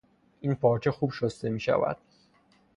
این 0.41 0.55
پارچه 0.55 0.91
خوب 0.91 1.11
شسته 1.11 1.49
میشود. 1.49 1.97